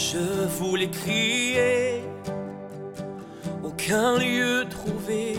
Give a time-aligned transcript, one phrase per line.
[0.00, 2.04] Je voulais crier,
[3.64, 5.36] aucun lieu trouvé.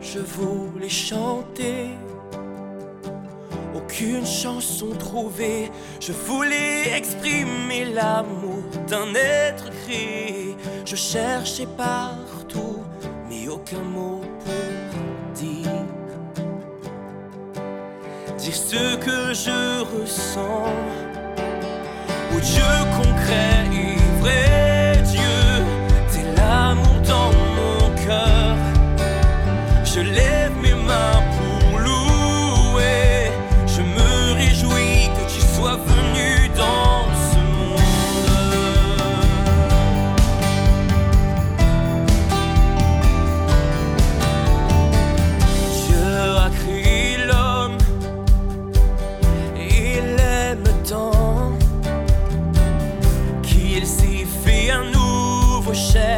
[0.00, 1.90] Je voulais chanter,
[3.76, 5.70] aucune chanson trouvée.
[6.00, 10.56] Je voulais exprimer l'amour d'un être créé.
[10.84, 12.82] Je cherchais partout,
[13.28, 15.86] mais aucun mot pour dire.
[18.36, 21.11] Dire ce que je ressens.
[22.34, 22.62] Au Dieu
[22.96, 24.01] concret
[54.70, 56.11] un nouveau chair,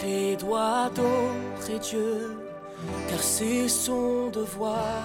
[0.00, 2.38] Créé doit adorer Dieu,
[3.10, 5.04] car c'est son devoir.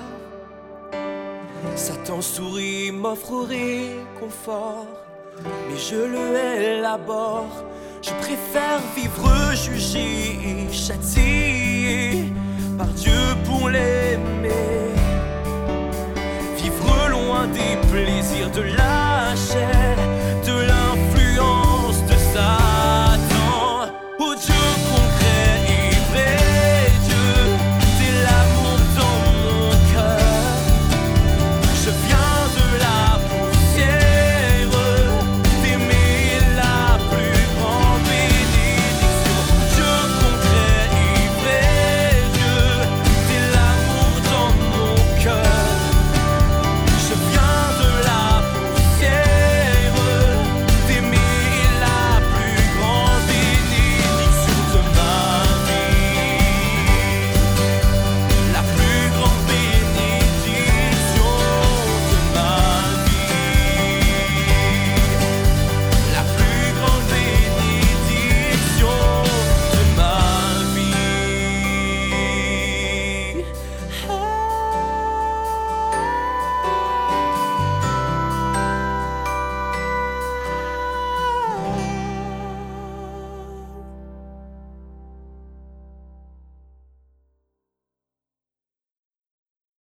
[1.75, 4.88] Satan sourit, m'offre réconfort,
[5.44, 7.66] mais je le élabore.
[8.01, 12.31] Je préfère vivre jugé et châtié
[12.78, 14.94] par Dieu pour l'aimer.
[16.55, 19.94] Vivre loin des plaisirs de la chair